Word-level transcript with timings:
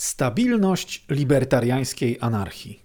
Stabilność 0.00 1.04
libertariańskiej 1.10 2.18
anarchii. 2.20 2.82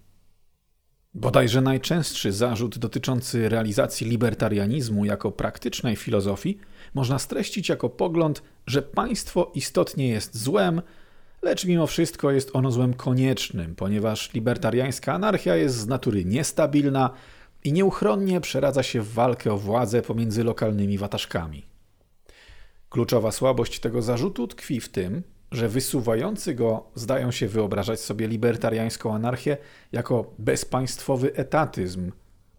Bodajże 1.13 1.61
najczęstszy 1.61 2.31
zarzut 2.31 2.77
dotyczący 2.77 3.49
realizacji 3.49 4.07
libertarianizmu 4.07 5.05
jako 5.05 5.31
praktycznej 5.31 5.95
filozofii 5.95 6.57
można 6.93 7.19
streścić 7.19 7.69
jako 7.69 7.89
pogląd, 7.89 8.43
że 8.67 8.81
państwo 8.81 9.51
istotnie 9.53 10.07
jest 10.07 10.37
złem, 10.37 10.81
lecz 11.41 11.65
mimo 11.65 11.87
wszystko 11.87 12.31
jest 12.31 12.49
ono 12.53 12.71
złem 12.71 12.93
koniecznym, 12.93 13.75
ponieważ 13.75 14.33
libertariańska 14.33 15.13
anarchia 15.13 15.55
jest 15.55 15.75
z 15.75 15.87
natury 15.87 16.25
niestabilna 16.25 17.09
i 17.63 17.73
nieuchronnie 17.73 18.41
przeradza 18.41 18.83
się 18.83 19.01
w 19.01 19.13
walkę 19.13 19.53
o 19.53 19.57
władzę 19.57 20.01
pomiędzy 20.01 20.43
lokalnymi 20.43 20.97
wataszkami. 20.97 21.65
Kluczowa 22.89 23.31
słabość 23.31 23.79
tego 23.79 24.01
zarzutu 24.01 24.47
tkwi 24.47 24.79
w 24.79 24.89
tym, 24.89 25.23
że 25.55 25.69
wysuwający 25.69 26.55
go 26.55 26.83
zdają 26.95 27.31
się 27.31 27.47
wyobrażać 27.47 27.99
sobie 27.99 28.27
libertariańską 28.27 29.15
anarchię 29.15 29.57
jako 29.91 30.33
bezpaństwowy 30.39 31.35
etatyzm, 31.35 32.11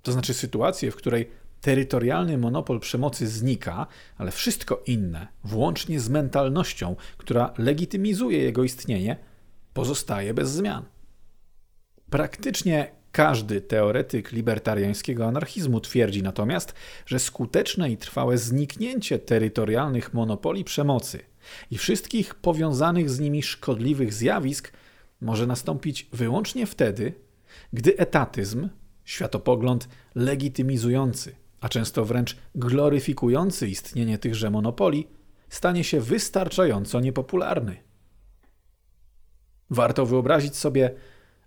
to 0.02 0.12
znaczy 0.12 0.34
sytuację, 0.34 0.90
w 0.90 0.96
której 0.96 1.30
terytorialny 1.60 2.38
monopol 2.38 2.80
przemocy 2.80 3.26
znika, 3.26 3.86
ale 4.18 4.30
wszystko 4.30 4.82
inne, 4.86 5.26
włącznie 5.44 6.00
z 6.00 6.08
mentalnością, 6.08 6.96
która 7.16 7.54
legitymizuje 7.58 8.38
jego 8.38 8.64
istnienie, 8.64 9.16
pozostaje 9.74 10.34
bez 10.34 10.50
zmian. 10.50 10.84
Praktycznie 12.10 12.90
każdy 13.12 13.60
teoretyk 13.60 14.32
libertariańskiego 14.32 15.26
anarchizmu 15.26 15.80
twierdzi 15.80 16.22
natomiast, 16.22 16.74
że 17.06 17.18
skuteczne 17.18 17.90
i 17.90 17.96
trwałe 17.96 18.38
zniknięcie 18.38 19.18
terytorialnych 19.18 20.14
monopoli 20.14 20.64
przemocy 20.64 21.18
i 21.70 21.78
wszystkich 21.78 22.34
powiązanych 22.34 23.10
z 23.10 23.20
nimi 23.20 23.42
szkodliwych 23.42 24.14
zjawisk 24.14 24.72
może 25.20 25.46
nastąpić 25.46 26.08
wyłącznie 26.12 26.66
wtedy, 26.66 27.12
gdy 27.72 27.96
etatyzm, 27.96 28.68
światopogląd 29.04 29.88
legitymizujący, 30.14 31.34
a 31.60 31.68
często 31.68 32.04
wręcz 32.04 32.36
gloryfikujący 32.54 33.68
istnienie 33.68 34.18
tychże 34.18 34.50
monopoli, 34.50 35.06
stanie 35.48 35.84
się 35.84 36.00
wystarczająco 36.00 37.00
niepopularny. 37.00 37.76
Warto 39.70 40.06
wyobrazić 40.06 40.56
sobie 40.56 40.94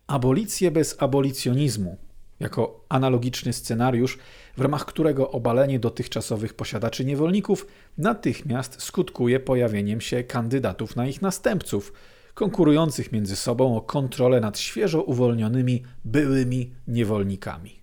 abolicję 0.07 0.71
bez 0.71 0.95
abolicjonizmu, 1.01 1.97
jako 2.39 2.85
analogiczny 2.89 3.53
scenariusz, 3.53 4.17
w 4.57 4.61
ramach 4.61 4.85
którego 4.85 5.31
obalenie 5.31 5.79
dotychczasowych 5.79 6.53
posiadaczy 6.53 7.05
niewolników 7.05 7.67
natychmiast 7.97 8.81
skutkuje 8.81 9.39
pojawieniem 9.39 10.01
się 10.01 10.23
kandydatów 10.23 10.95
na 10.95 11.07
ich 11.07 11.21
następców, 11.21 11.93
konkurujących 12.33 13.11
między 13.11 13.35
sobą 13.35 13.77
o 13.77 13.81
kontrolę 13.81 14.41
nad 14.41 14.59
świeżo 14.59 15.03
uwolnionymi 15.03 15.83
byłymi 16.05 16.71
niewolnikami. 16.87 17.79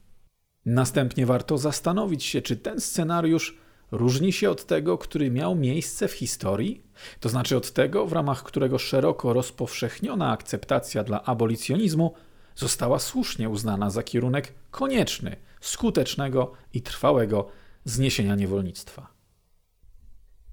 Następnie 0.67 1.27
warto 1.27 1.59
zastanowić 1.59 2.25
się, 2.25 2.43
czy 2.43 2.57
ten 2.57 2.81
scenariusz 2.81 3.59
różni 3.91 4.33
się 4.33 4.51
od 4.51 4.67
tego, 4.67 4.99
który 4.99 5.31
miał 5.31 5.55
miejsce 5.55 6.09
w 6.09 6.13
historii, 6.13 6.83
to 7.21 7.29
znaczy 7.29 7.57
od 7.57 7.71
tego, 7.71 8.07
w 8.07 8.13
ramach 8.13 8.43
którego 8.43 8.79
szeroko 8.79 9.33
rozpowszechniona 9.33 10.31
akceptacja 10.31 11.05
dla 11.05 11.25
abolicjonizmu 11.25 12.15
została 12.57 12.99
słusznie 12.99 13.49
uznana 13.49 13.91
za 13.91 14.03
kierunek 14.03 14.53
konieczny, 14.71 15.37
skutecznego 15.61 16.53
i 16.73 16.83
trwałego 16.83 17.49
zniesienia 17.85 18.35
niewolnictwa. 18.35 19.17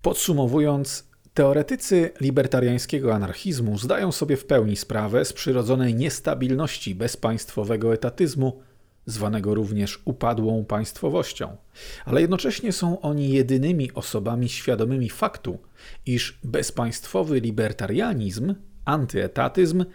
Podsumowując, 0.01 1.07
teoretycy 1.33 2.11
libertariańskiego 2.21 3.15
anarchizmu 3.15 3.77
zdają 3.77 4.11
sobie 4.11 4.37
w 4.37 4.45
pełni 4.45 4.75
sprawę 4.75 5.25
z 5.25 5.33
przyrodzonej 5.33 5.95
niestabilności 5.95 6.95
bezpaństwowego 6.95 7.93
etatyzmu, 7.93 8.61
zwanego 9.05 9.55
również 9.55 10.01
upadłą 10.05 10.65
państwowością, 10.65 11.57
ale 12.05 12.21
jednocześnie 12.21 12.71
są 12.71 13.01
oni 13.01 13.29
jedynymi 13.29 13.93
osobami 13.93 14.49
świadomymi 14.49 15.09
faktu, 15.09 15.59
iż 16.05 16.39
bezpaństwowy 16.43 17.39
libertarianizm, 17.39 18.55
antyetatyzm 18.85 19.85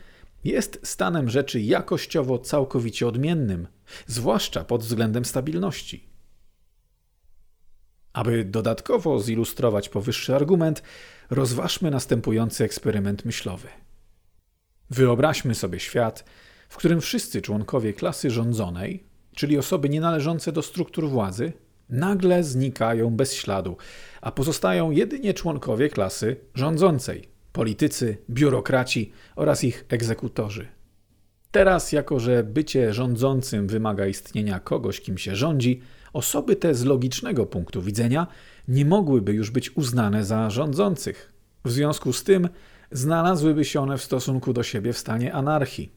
jest 0.49 0.81
stanem 0.83 1.31
rzeczy 1.31 1.61
jakościowo 1.61 2.39
całkowicie 2.39 3.09
odmiennym, 3.09 3.69
zwłaszcza 4.07 4.65
pod 4.65 4.83
względem 4.83 5.25
stabilności. 5.25 6.09
Aby 8.13 8.45
dodatkowo 8.45 9.21
zilustrować 9.21 9.89
powyższy 9.89 10.35
argument, 10.35 10.83
rozważmy 11.31 11.91
następujący 11.91 12.65
eksperyment 12.65 13.25
myślowy. 13.25 13.69
Wyobraźmy 14.91 15.55
sobie 15.55 15.81
świat, 15.81 16.25
w 16.69 16.77
którym 16.77 17.01
wszyscy 17.01 17.43
członkowie 17.43 17.93
klasy 17.93 18.31
rządzonej, 18.31 19.05
czyli 19.35 19.59
osoby 19.59 19.89
nienależące 19.89 20.53
do 20.53 20.63
struktur 20.63 21.09
władzy, 21.09 21.53
nagle 21.89 22.45
znikają 22.45 23.11
bez 23.11 23.35
śladu, 23.35 23.77
a 24.21 24.33
pozostają 24.33 24.91
jedynie 24.91 25.35
członkowie 25.35 25.89
klasy 25.89 26.37
rządzącej 26.55 27.38
politycy, 27.59 28.17
biurokraci 28.31 29.13
oraz 29.37 29.65
ich 29.65 29.85
egzekutorzy. 29.89 30.69
Teraz, 31.51 31.93
jako 31.93 32.21
że 32.21 32.45
bycie 32.45 32.93
rządzącym 32.93 33.67
wymaga 33.69 34.07
istnienia 34.07 34.61
kogoś, 34.61 35.01
kim 35.01 35.19
się 35.19 35.37
rządzi, 35.37 35.81
osoby 36.13 36.57
te 36.57 36.75
z 36.75 36.85
logicznego 36.85 37.47
punktu 37.47 37.83
widzenia 37.83 38.27
nie 38.69 38.85
mogłyby 38.85 39.33
już 39.33 39.51
być 39.51 39.77
uznane 39.77 40.25
za 40.25 40.51
rządzących. 40.51 41.33
W 41.65 41.71
związku 41.71 42.13
z 42.13 42.25
tym 42.25 42.49
znalazłyby 42.93 43.65
się 43.65 43.81
one 43.81 43.99
w 43.99 44.03
stosunku 44.03 44.53
do 44.53 44.63
siebie 44.63 44.93
w 44.93 44.99
stanie 44.99 45.33
anarchii. 45.33 45.93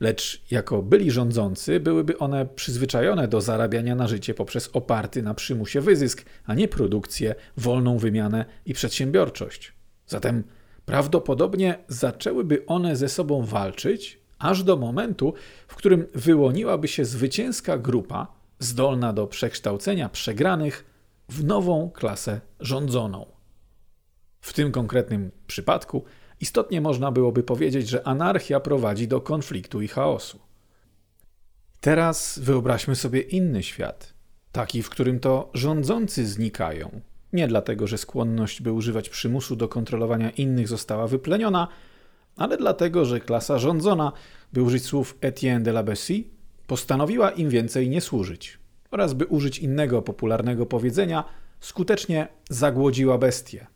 Lecz 0.00 0.42
jako 0.50 0.82
byli 0.82 1.10
rządzący, 1.10 1.80
byłyby 1.80 2.18
one 2.18 2.46
przyzwyczajone 2.46 3.28
do 3.28 3.40
zarabiania 3.40 3.94
na 3.94 4.08
życie 4.08 4.34
poprzez 4.34 4.70
oparty 4.72 5.22
na 5.22 5.34
przymusie 5.34 5.80
wyzysk, 5.80 6.24
a 6.44 6.54
nie 6.54 6.68
produkcję, 6.68 7.34
wolną 7.56 7.98
wymianę 7.98 8.44
i 8.66 8.74
przedsiębiorczość. 8.74 9.72
Zatem 10.06 10.44
Prawdopodobnie 10.90 11.78
zaczęłyby 11.88 12.66
one 12.66 12.96
ze 12.96 13.08
sobą 13.08 13.44
walczyć, 13.44 14.20
aż 14.38 14.62
do 14.62 14.76
momentu, 14.76 15.34
w 15.68 15.74
którym 15.74 16.06
wyłoniłaby 16.14 16.88
się 16.88 17.04
zwycięska 17.04 17.78
grupa, 17.78 18.26
zdolna 18.58 19.12
do 19.12 19.26
przekształcenia 19.26 20.08
przegranych 20.08 20.84
w 21.28 21.44
nową 21.44 21.90
klasę 21.90 22.40
rządzoną. 22.60 23.26
W 24.40 24.52
tym 24.52 24.72
konkretnym 24.72 25.30
przypadku 25.46 26.04
istotnie 26.40 26.80
można 26.80 27.12
byłoby 27.12 27.42
powiedzieć, 27.42 27.88
że 27.88 28.06
anarchia 28.06 28.60
prowadzi 28.60 29.08
do 29.08 29.20
konfliktu 29.20 29.82
i 29.82 29.88
chaosu. 29.88 30.38
Teraz 31.80 32.38
wyobraźmy 32.38 32.96
sobie 32.96 33.20
inny 33.20 33.62
świat, 33.62 34.14
taki, 34.52 34.82
w 34.82 34.90
którym 34.90 35.20
to 35.20 35.50
rządzący 35.54 36.26
znikają, 36.26 37.00
nie 37.32 37.48
dlatego, 37.48 37.86
że 37.86 37.98
skłonność, 37.98 38.62
by 38.62 38.72
używać 38.72 39.08
przymusu 39.08 39.56
do 39.56 39.68
kontrolowania 39.68 40.30
innych 40.30 40.68
została 40.68 41.06
wypleniona, 41.06 41.68
ale 42.36 42.56
dlatego, 42.56 43.04
że 43.04 43.20
klasa 43.20 43.58
rządzona, 43.58 44.12
by 44.52 44.62
użyć 44.62 44.84
słów 44.84 45.18
Etienne 45.20 45.64
de 45.64 45.70
la 45.70 45.82
Bessie, 45.82 46.30
postanowiła 46.66 47.30
im 47.30 47.50
więcej 47.50 47.88
nie 47.88 48.00
służyć 48.00 48.58
oraz 48.90 49.14
by 49.14 49.26
użyć 49.26 49.58
innego 49.58 50.02
popularnego 50.02 50.66
powiedzenia, 50.66 51.24
skutecznie 51.60 52.28
zagłodziła 52.50 53.18
bestię. 53.18 53.66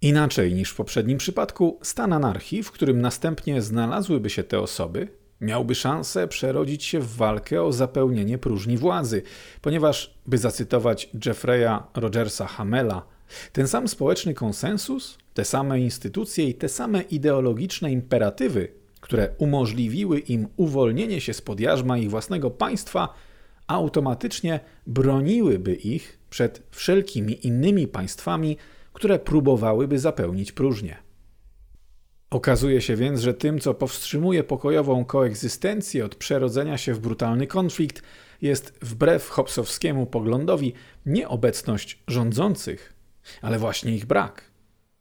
Inaczej 0.00 0.54
niż 0.54 0.70
w 0.70 0.76
poprzednim 0.76 1.18
przypadku, 1.18 1.78
stan 1.82 2.12
anarchii, 2.12 2.62
w 2.62 2.72
którym 2.72 3.00
następnie 3.00 3.62
znalazłyby 3.62 4.30
się 4.30 4.44
te 4.44 4.60
osoby, 4.60 5.08
miałby 5.40 5.74
szansę 5.74 6.28
przerodzić 6.28 6.84
się 6.84 7.00
w 7.00 7.16
walkę 7.16 7.62
o 7.62 7.72
zapełnienie 7.72 8.38
próżni 8.38 8.78
władzy, 8.78 9.22
ponieważ, 9.60 10.14
by 10.26 10.38
zacytować 10.38 11.10
Jeffreya 11.26 11.82
Rogersa 11.94 12.46
Hamela, 12.46 13.02
ten 13.52 13.68
sam 13.68 13.88
społeczny 13.88 14.34
konsensus, 14.34 15.18
te 15.34 15.44
same 15.44 15.80
instytucje 15.80 16.48
i 16.48 16.54
te 16.54 16.68
same 16.68 17.02
ideologiczne 17.02 17.92
imperatywy, 17.92 18.68
które 19.00 19.28
umożliwiły 19.38 20.18
im 20.18 20.48
uwolnienie 20.56 21.20
się 21.20 21.34
spod 21.34 21.60
jarzma 21.60 21.98
ich 21.98 22.10
własnego 22.10 22.50
państwa, 22.50 23.14
automatycznie 23.66 24.60
broniłyby 24.86 25.74
ich 25.74 26.18
przed 26.30 26.62
wszelkimi 26.70 27.46
innymi 27.46 27.88
państwami, 27.88 28.56
które 28.92 29.18
próbowałyby 29.18 29.98
zapełnić 29.98 30.52
próżnię. 30.52 31.07
Okazuje 32.30 32.80
się 32.80 32.96
więc, 32.96 33.20
że 33.20 33.34
tym, 33.34 33.58
co 33.58 33.74
powstrzymuje 33.74 34.44
pokojową 34.44 35.04
koegzystencję 35.04 36.04
od 36.04 36.14
przerodzenia 36.14 36.78
się 36.78 36.94
w 36.94 37.00
brutalny 37.00 37.46
konflikt, 37.46 38.02
jest 38.42 38.78
wbrew 38.82 39.28
Hobbesowskiemu 39.28 40.06
poglądowi 40.06 40.72
nie 41.06 41.28
obecność 41.28 42.02
rządzących, 42.08 42.92
ale 43.42 43.58
właśnie 43.58 43.94
ich 43.94 44.06
brak. 44.06 44.50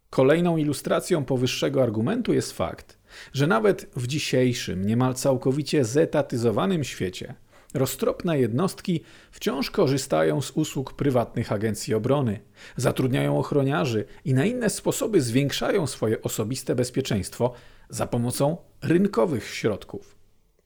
Kolejną 0.10 0.58
ilustracją 0.58 1.26
powyższego 1.26 1.84
argumentu 1.84 2.34
jest 2.34 2.52
fakt, 2.52 2.98
że 3.34 3.48
nawet 3.48 3.90
w 3.96 4.08
dzisiejszym, 4.08 4.86
niemal 4.86 5.14
całkowicie 5.14 5.86
zetatyzowanym 5.86 6.84
świecie 6.84 7.36
roztropne 7.78 8.40
jednostki 8.40 9.04
wciąż 9.32 9.72
korzystają 9.72 10.42
z 10.42 10.52
usług 10.52 10.94
prywatnych 10.94 11.52
agencji 11.52 11.94
obrony, 11.94 12.40
zatrudniają 12.78 13.40
ochroniarzy 13.40 14.06
i 14.26 14.34
na 14.34 14.46
inne 14.46 14.70
sposoby 14.70 15.22
zwiększają 15.22 15.88
swoje 15.88 16.22
osobiste 16.22 16.76
bezpieczeństwo 16.76 17.54
za 17.90 18.08
pomocą 18.08 18.58
rynkowych 18.82 19.50
środków. 19.50 20.16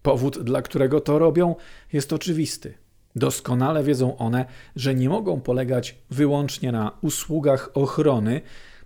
Powód, 0.02 0.40
dla 0.40 0.62
którego 0.62 1.02
to 1.02 1.20
robią, 1.20 1.56
jest 1.94 2.14
oczywisty. 2.14 2.74
Doskonale 3.16 3.84
wiedzą 3.84 4.18
one, 4.18 4.46
że 4.76 4.96
nie 4.96 5.10
mogą 5.10 5.42
polegać 5.42 5.98
wyłącznie 6.10 6.72
na 6.72 6.92
usługach 7.02 7.72
ochrony 7.74 8.42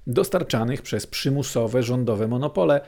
dostarczanych 0.08 0.82
przez 0.82 1.08
przymusowe 1.08 1.84
rządowe 1.84 2.28
monopole, 2.28 2.82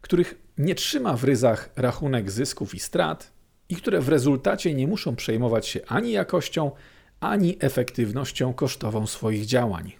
których 0.00 0.34
nie 0.58 0.74
trzyma 0.74 1.16
w 1.16 1.24
ryzach 1.24 1.70
rachunek 1.76 2.30
zysków 2.30 2.74
i 2.74 2.80
strat 2.80 3.32
i 3.72 3.76
które 3.76 4.00
w 4.00 4.08
rezultacie 4.08 4.74
nie 4.74 4.86
muszą 4.86 5.16
przejmować 5.16 5.66
się 5.66 5.80
ani 5.86 6.12
jakością, 6.12 6.70
ani 7.20 7.56
efektywnością 7.60 8.52
kosztową 8.54 9.06
swoich 9.06 9.46
działań. 9.46 9.92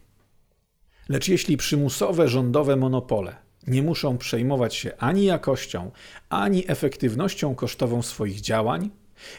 Lecz 1.09 1.29
jeśli 1.29 1.57
przymusowe 1.57 2.29
rządowe 2.29 2.77
monopole 2.77 3.37
nie 3.67 3.83
muszą 3.83 4.19
przejmować 4.19 4.75
się 4.75 4.97
ani 4.99 5.25
jakością, 5.25 5.91
ani 6.29 6.65
efektywnością 6.71 7.55
kosztową 7.55 8.03
swoich 8.03 8.41
działań, 8.41 8.91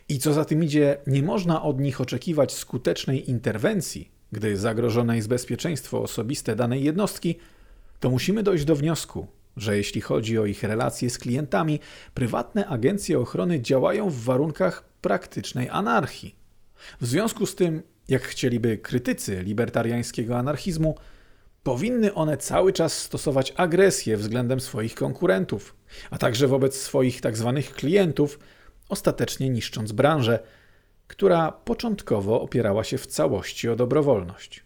i 0.10 0.20
co 0.20 0.34
za 0.34 0.46
tym 0.46 0.64
idzie, 0.64 0.98
nie 1.08 1.24
można 1.24 1.64
od 1.64 1.80
nich 1.80 2.02
oczekiwać 2.02 2.52
skutecznej 2.54 3.30
interwencji, 3.30 4.12
gdy 4.32 4.58
zagrożone 4.58 5.16
jest 5.16 5.28
bezpieczeństwo 5.28 6.02
osobiste 6.02 6.56
danej 6.56 6.84
jednostki, 6.84 7.36
to 8.00 8.10
musimy 8.10 8.44
dojść 8.44 8.66
do 8.66 8.76
wniosku, 8.76 9.28
że 9.58 9.78
jeśli 9.78 10.02
chodzi 10.02 10.40
o 10.40 10.46
ich 10.46 10.64
relacje 10.64 11.10
z 11.10 11.18
klientami, 11.18 11.80
prywatne 12.14 12.68
agencje 12.68 13.20
ochrony 13.20 13.62
działają 13.62 14.10
w 14.10 14.24
warunkach 14.24 14.84
praktycznej 15.02 15.70
anarchii. 15.70 16.36
W 17.02 17.06
związku 17.06 17.46
z 17.46 17.56
tym, 17.56 17.84
jak 18.08 18.24
chcieliby 18.24 18.78
krytycy 18.78 19.44
libertariańskiego 19.44 20.38
anarchizmu, 20.38 20.96
powinny 21.64 22.14
one 22.14 22.38
cały 22.38 22.74
czas 22.74 22.98
stosować 22.98 23.54
agresję 23.58 24.18
względem 24.18 24.60
swoich 24.60 24.96
konkurentów, 24.96 25.76
a 26.12 26.18
także 26.18 26.48
wobec 26.48 26.82
swoich 26.82 27.22
tzw. 27.22 27.62
Tak 27.66 27.76
klientów, 27.76 28.40
ostatecznie 28.90 29.50
niszcząc 29.50 29.92
branżę, 29.92 30.40
która 31.08 31.52
początkowo 31.52 32.42
opierała 32.42 32.84
się 32.84 32.98
w 32.98 33.08
całości 33.08 33.70
o 33.70 33.76
dobrowolność. 33.76 34.64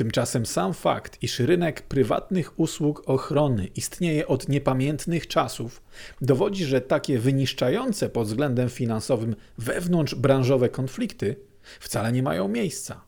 Tymczasem 0.00 0.46
sam 0.46 0.74
fakt, 0.74 1.22
iż 1.22 1.38
rynek 1.38 1.82
prywatnych 1.82 2.60
usług 2.60 3.02
ochrony 3.06 3.66
istnieje 3.66 4.26
od 4.26 4.48
niepamiętnych 4.48 5.26
czasów, 5.26 5.82
dowodzi, 6.20 6.64
że 6.64 6.80
takie 6.80 7.18
wyniszczające 7.18 8.08
pod 8.08 8.26
względem 8.26 8.68
finansowym 8.68 9.36
wewnątrzbranżowe 9.58 10.68
konflikty 10.68 11.36
wcale 11.80 12.12
nie 12.12 12.22
mają 12.22 12.48
miejsca. 12.48 13.04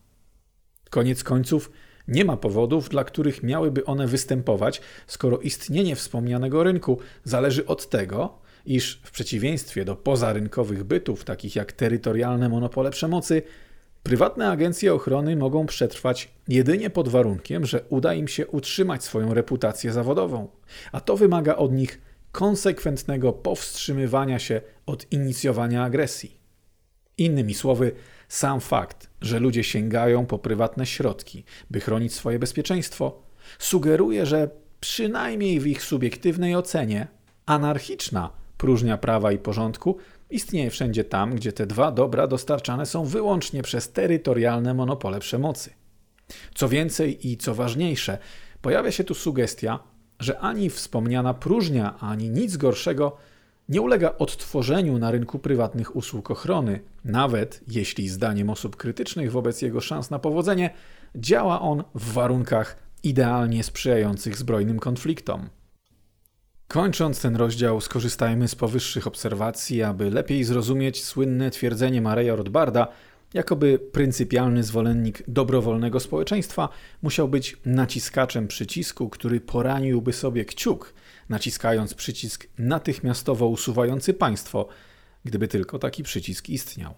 Koniec 0.91 1.25
końców, 1.25 1.71
nie 2.09 2.25
ma 2.25 2.37
powodów, 2.37 2.89
dla 2.89 3.05
których 3.05 3.43
miałyby 3.43 3.85
one 3.85 4.07
występować, 4.07 4.81
skoro 5.07 5.39
istnienie 5.39 5.97
wspomnianego 5.97 6.63
rynku 6.63 6.99
zależy 7.25 7.67
od 7.67 7.89
tego, 7.89 8.39
iż 8.67 9.01
w 9.05 9.11
przeciwieństwie 9.11 9.85
do 9.85 9.97
pozarynkowych 9.97 10.85
bytów, 10.85 11.25
takich 11.25 11.57
jak 11.57 11.73
terytorialne 11.73 12.49
monopole 12.49 12.91
przemocy, 12.91 13.43
prywatne 14.03 14.51
agencje 14.51 14.95
ochrony 14.95 15.37
mogą 15.37 15.67
przetrwać 15.67 16.29
jedynie 16.49 16.91
pod 16.91 17.09
warunkiem, 17.09 17.67
że 17.67 17.85
uda 17.89 18.15
im 18.15 18.29
się 18.29 18.47
utrzymać 18.47 19.05
swoją 19.05 19.35
reputację 19.35 19.93
zawodową, 19.93 20.49
a 20.93 21.01
to 21.01 21.17
wymaga 21.17 21.57
od 21.57 21.73
nich 21.73 22.01
konsekwentnego 22.33 23.33
powstrzymywania 23.33 24.39
się 24.39 24.61
od 24.87 25.13
inicjowania 25.13 25.85
agresji. 25.85 26.43
Innymi 27.19 27.55
słowy, 27.55 27.93
sam 28.29 28.61
fakt, 28.61 29.11
że 29.21 29.41
ludzie 29.41 29.65
sięgają 29.65 30.27
po 30.27 30.39
prywatne 30.39 30.87
środki, 30.87 31.45
by 31.71 31.81
chronić 31.81 32.15
swoje 32.15 32.39
bezpieczeństwo, 32.39 33.23
sugeruje, 33.59 34.27
że 34.27 34.51
przynajmniej 34.81 35.61
w 35.61 35.67
ich 35.67 35.83
subiektywnej 35.83 36.57
ocenie 36.57 37.09
anarchiczna 37.47 38.31
próżnia 38.59 38.99
prawa 38.99 39.33
i 39.33 39.39
porządku 39.39 39.99
istnieje 40.35 40.71
wszędzie 40.71 41.05
tam, 41.05 41.35
gdzie 41.35 41.53
te 41.53 41.67
dwa 41.67 41.93
dobra 41.93 42.27
dostarczane 42.27 42.87
są 42.87 43.05
wyłącznie 43.05 43.63
przez 43.63 43.93
terytorialne 43.93 44.75
monopole 44.75 45.21
przemocy. 45.21 45.71
Co 46.55 46.69
więcej 46.69 47.29
i 47.29 47.37
co 47.37 47.55
ważniejsze, 47.55 48.19
pojawia 48.63 48.93
się 48.93 49.05
tu 49.05 49.15
sugestia, 49.15 49.79
że 50.21 50.39
ani 50.39 50.71
wspomniana 50.71 51.35
próżnia, 51.35 51.99
ani 52.01 52.31
nic 52.31 52.57
gorszego 52.57 53.17
nie 53.69 53.81
ulega 53.81 54.15
odtworzeniu 54.19 54.99
na 54.99 55.11
rynku 55.11 55.39
prywatnych 55.39 55.97
usług 55.97 56.31
ochrony, 56.31 56.81
nawet 57.05 57.61
jeśli 57.69 58.09
zdaniem 58.09 58.51
osób 58.51 58.77
krytycznych 58.77 59.33
wobec 59.33 59.63
jego 59.63 59.81
szans 59.81 60.11
na 60.11 60.19
powodzenie 60.19 60.71
działa 61.17 61.61
on 61.61 61.85
w 61.95 62.13
warunkach 62.13 62.77
idealnie 63.03 63.65
sprzyjających 63.65 64.37
zbrojnym 64.37 64.79
konfliktom. 64.79 65.49
Kończąc 66.73 67.21
ten 67.21 67.37
rozdział, 67.37 67.81
skorzystajmy 67.81 68.49
z 68.49 68.55
powyższych 68.55 69.07
obserwacji, 69.07 69.83
aby 69.83 70.11
lepiej 70.11 70.45
zrozumieć 70.45 71.05
słynne 71.05 71.51
twierdzenie 71.51 72.01
Mareja 72.01 72.37
Rothbarda, 72.37 72.89
jakoby 73.35 73.79
pryncypialny 73.79 74.63
zwolennik 74.63 75.23
dobrowolnego 75.29 76.01
społeczeństwa 76.01 76.69
musiał 77.03 77.29
być 77.29 77.57
naciskaczem 77.65 78.49
przycisku, 78.49 79.09
który 79.09 79.41
poraniłby 79.41 80.13
sobie 80.13 80.45
kciuk, 80.45 80.95
naciskając 81.29 81.95
przycisk 81.95 82.47
natychmiastowo 82.59 83.47
usuwający 83.47 84.15
państwo, 84.15 84.69
gdyby 85.25 85.49
tylko 85.49 85.79
taki 85.79 86.03
przycisk 86.03 86.49
istniał. 86.49 86.95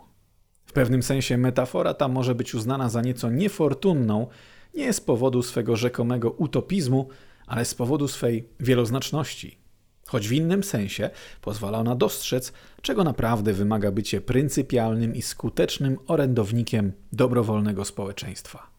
W 0.67 0.73
pewnym 0.73 1.03
sensie 1.03 1.39
metafora 1.39 1.95
ta 1.95 2.09
może 2.09 2.35
być 2.35 2.55
uznana 2.55 2.89
za 2.89 3.03
nieco 3.03 3.31
niefortunną, 3.31 4.27
nie 4.75 4.93
z 4.93 5.01
powodu 5.01 5.43
swego 5.43 5.77
rzekomego 5.77 6.31
utopizmu, 6.31 7.09
ale 7.47 7.65
z 7.65 7.75
powodu 7.75 8.09
swej 8.09 8.49
wieloznaczności 8.61 9.64
choć 10.07 10.29
w 10.29 10.33
innym 10.33 10.63
sensie 10.63 11.11
pozwala 11.41 11.79
ona 11.79 11.95
dostrzec, 11.95 12.53
czego 12.83 13.05
naprawdę 13.05 13.53
wymaga 13.53 13.91
bycie 13.91 14.21
pryncypialnym 14.21 15.15
i 15.15 15.23
skutecznym 15.23 15.99
orędownikiem 16.07 16.93
dobrowolnego 17.13 17.85
społeczeństwa. 17.85 18.75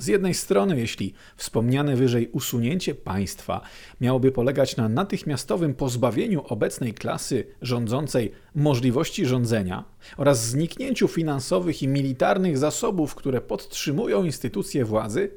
Z 0.00 0.06
jednej 0.06 0.34
strony, 0.34 0.80
jeśli 0.80 1.14
wspomniane 1.36 1.96
wyżej 1.96 2.28
usunięcie 2.28 2.94
państwa 2.94 3.60
miałoby 4.00 4.32
polegać 4.32 4.76
na 4.76 4.88
natychmiastowym 4.88 5.74
pozbawieniu 5.74 6.44
obecnej 6.48 6.94
klasy 6.94 7.46
rządzącej 7.62 8.32
możliwości 8.54 9.26
rządzenia 9.26 9.84
oraz 10.16 10.46
zniknięciu 10.46 11.08
finansowych 11.08 11.82
i 11.82 11.88
militarnych 11.88 12.58
zasobów, 12.58 13.14
które 13.14 13.40
podtrzymują 13.40 14.24
instytucje 14.24 14.84
władzy, 14.84 15.30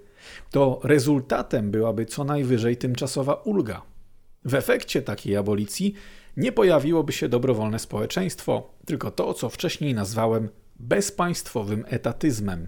to 0.52 0.80
rezultatem 0.84 1.72
byłaby 1.72 2.06
co 2.06 2.24
najwyżej 2.24 2.78
tymczasowa 2.78 3.34
ulga 3.34 3.93
w 4.45 4.54
efekcie 4.54 5.01
takiej 5.01 5.36
abolicji 5.36 5.94
nie 6.38 6.51
pojawiłoby 6.51 7.13
się 7.13 7.29
dobrowolne 7.29 7.79
społeczeństwo, 7.79 8.74
tylko 8.86 9.12
to, 9.12 9.34
co 9.34 9.50
wcześniej 9.50 9.94
nazwałem 9.94 10.50
bezpaństwowym 10.75 11.86
etatyzmem. 11.88 12.67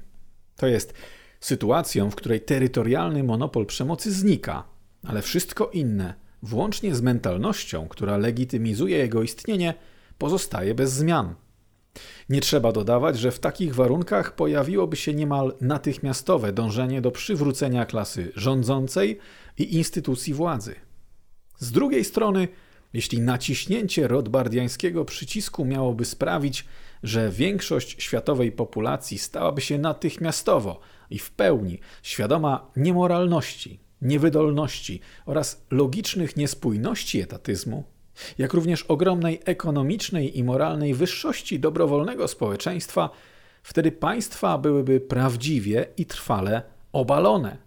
To 0.56 0.68
jest 0.68 0.94
sytuacją, 1.40 2.12
w 2.12 2.16
której 2.16 2.42
terytorialny 2.42 3.24
monopol 3.24 3.66
przemocy 3.66 4.12
znika, 4.12 4.64
ale 5.04 5.22
wszystko 5.22 5.70
inne, 5.74 6.14
włącznie 6.44 6.96
z 6.96 7.02
mentalnością, 7.02 7.88
która 7.88 8.18
legitymizuje 8.18 8.98
jego 8.98 9.24
istnienie, 9.24 9.74
pozostaje 10.18 10.76
bez 10.76 10.94
zmian. 10.94 11.36
Nie 12.30 12.42
trzeba 12.42 12.72
dodawać, 12.72 13.20
że 13.20 13.32
w 13.32 13.40
takich 13.40 13.76
warunkach 13.76 14.36
pojawiłoby 14.36 14.96
się 14.96 15.14
niemal 15.14 15.56
natychmiastowe 15.62 16.54
dążenie 16.54 17.02
do 17.02 17.12
przywrócenia 17.12 17.86
klasy 17.86 18.32
rządzącej 18.36 19.20
i 19.58 19.76
instytucji 19.76 20.34
władzy. 20.34 20.76
Z 21.58 21.72
drugiej 21.72 22.06
strony, 22.06 22.48
jeśli 22.94 23.22
naciśnięcie 23.22 24.08
rodbardiańskiego 24.08 25.06
przycisku 25.06 25.66
miałoby 25.66 26.06
sprawić, 26.06 26.66
że 27.04 27.30
większość 27.30 28.04
światowej 28.04 28.52
populacji 28.52 29.18
stałaby 29.18 29.62
się 29.62 29.78
natychmiastowo 29.78 30.80
i 31.10 31.20
w 31.20 31.32
pełni 31.32 31.80
świadoma 32.04 32.72
niemoralności, 32.76 33.80
niewydolności 34.02 35.00
oraz 35.26 35.66
logicznych 35.72 36.38
niespójności 36.38 37.22
etatyzmu, 37.22 37.84
jak 38.38 38.54
również 38.54 38.84
ogromnej 38.84 39.40
ekonomicznej 39.46 40.40
i 40.40 40.44
moralnej 40.44 40.94
wyższości 40.94 41.60
dobrowolnego 41.60 42.28
społeczeństwa, 42.28 43.10
wtedy 43.64 43.92
państwa 43.92 44.58
byłyby 44.58 45.00
prawdziwie 45.00 45.86
i 45.98 46.06
trwale 46.06 46.62
obalone, 46.92 47.58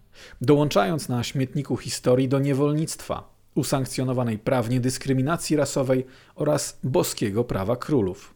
dołączając 0.40 1.08
na 1.08 1.24
śmietniku 1.24 1.76
historii 1.76 2.28
do 2.28 2.38
niewolnictwa, 2.38 3.37
usankcjonowanej 3.54 4.38
prawnie 4.38 4.80
dyskryminacji 4.80 5.56
rasowej 5.56 6.06
oraz 6.34 6.78
boskiego 6.84 7.44
prawa 7.44 7.76
królów. 7.76 8.34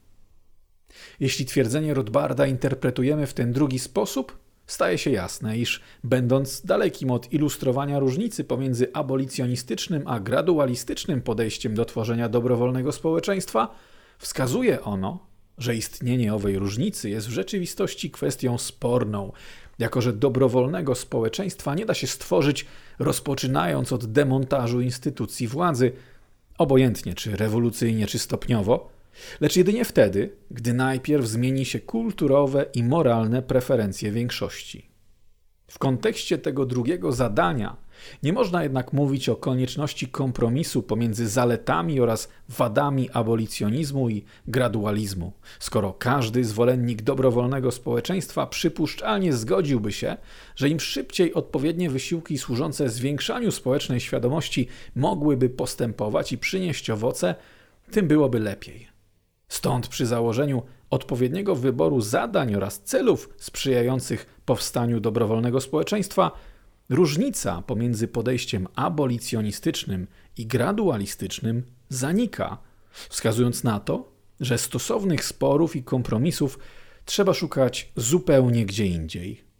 Jeśli 1.21 1.47
twierdzenie 1.47 1.95
Rothbarda 1.95 2.47
interpretujemy 2.47 3.26
w 3.26 3.35
ten 3.35 3.52
drugi 3.52 3.78
sposób, 3.78 4.38
staje 4.66 4.99
się 4.99 5.11
jasne, 5.11 5.59
iż 5.59 5.81
będąc 6.04 6.61
dalekim 6.61 7.11
od 7.11 7.33
ilustrowania 7.33 7.99
różnicy 7.99 8.45
pomiędzy 8.45 8.92
abolicjonistycznym 8.92 10.02
a 10.07 10.21
gradualistycznym 10.21 11.23
podejściem 11.23 11.75
do 11.75 11.85
tworzenia 11.85 12.28
dobrowolnego 12.28 12.92
społeczeństwa, 12.92 13.75
wskazuje 14.19 14.83
ono, 14.83 15.26
że 15.59 15.76
istnienie 15.76 16.35
owej 16.35 16.59
różnicy 16.59 17.11
jest 17.11 17.26
w 17.26 17.31
rzeczywistości 17.31 18.11
kwestią 18.11 18.59
sporną, 18.59 19.33
jako 19.82 20.00
że 20.00 20.12
dobrowolnego 20.12 20.94
społeczeństwa 20.94 21.74
nie 21.74 21.86
da 21.86 21.94
się 21.94 22.06
stworzyć 22.06 22.66
rozpoczynając 22.98 23.92
od 23.92 24.12
demontażu 24.12 24.80
instytucji 24.80 25.48
władzy, 25.48 25.92
obojętnie 26.58 27.14
czy 27.14 27.36
rewolucyjnie, 27.36 28.06
czy 28.06 28.18
stopniowo, 28.18 28.90
lecz 29.40 29.56
jedynie 29.56 29.84
wtedy, 29.84 30.36
gdy 30.50 30.72
najpierw 30.72 31.26
zmieni 31.26 31.64
się 31.64 31.80
kulturowe 31.80 32.66
i 32.74 32.84
moralne 32.84 33.42
preferencje 33.42 34.12
większości. 34.12 34.86
W 35.68 35.78
kontekście 35.78 36.38
tego 36.38 36.66
drugiego 36.66 37.12
zadania 37.12 37.76
nie 38.23 38.32
można 38.32 38.62
jednak 38.62 38.92
mówić 38.92 39.28
o 39.28 39.37
konieczności 39.37 40.09
kompromisu 40.09 40.82
pomiędzy 40.82 41.28
zaletami 41.28 42.00
oraz 42.00 42.28
wadami 42.49 43.11
abolicjonizmu 43.11 44.11
i 44.11 44.25
gradualizmu, 44.47 45.32
skoro 45.59 45.92
każdy 45.92 46.44
zwolennik 46.44 47.02
dobrowolnego 47.02 47.71
społeczeństwa 47.71 48.47
przypuszczalnie 48.47 49.32
zgodziłby 49.32 49.92
się, 49.92 50.16
że 50.56 50.68
im 50.68 50.80
szybciej 50.80 51.35
odpowiednie 51.35 51.90
wysiłki 51.90 52.38
służące 52.38 52.88
zwiększaniu 52.88 53.50
społecznej 53.50 54.00
świadomości 54.00 54.68
mogłyby 54.94 55.49
postępować 55.49 56.32
i 56.32 56.38
przynieść 56.38 56.90
owoce, 56.90 57.35
tym 57.90 58.09
byłoby 58.09 58.38
lepiej. 58.40 58.88
Stąd 59.49 59.88
przy 59.88 60.06
założeniu 60.06 60.62
odpowiedniego 60.90 61.54
wyboru 61.56 62.00
zadań 62.00 62.54
oraz 62.54 62.80
celów 62.82 63.28
sprzyjających 63.37 64.26
powstaniu 64.44 65.00
dobrowolnego 65.00 65.61
społeczeństwa, 65.61 66.30
różnica 66.92 67.62
pomiędzy 67.62 68.08
podejściem 68.08 68.68
abolicjonistycznym 68.75 70.06
i 70.37 70.46
gradualistycznym 70.46 71.62
zanika, 71.88 72.58
wskazując 73.08 73.64
na 73.64 73.80
to, 73.80 74.12
że 74.40 74.58
stosownych 74.58 75.25
sporów 75.25 75.76
i 75.76 75.82
kompromisów 75.82 76.58
trzeba 77.04 77.34
szukać 77.34 77.92
zupełnie 77.96 78.66
gdzie 78.66 78.87
indziej. 78.87 79.51